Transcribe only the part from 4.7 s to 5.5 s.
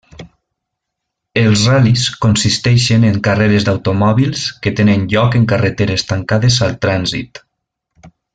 tenen lloc en